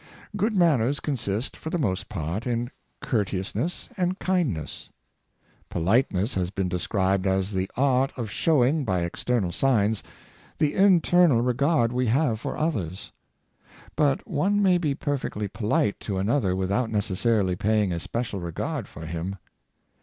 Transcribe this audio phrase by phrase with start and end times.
[0.35, 4.89] Good manners consist, for the most part, in courteous ness and kindness.
[5.69, 10.01] Politeness has been described as the art of showing, by external signs,
[10.57, 13.11] the internal re gard we have for others.
[13.95, 19.05] But one may be perfectly polite to another without necessarily paying a special regard for
[19.05, 19.35] him.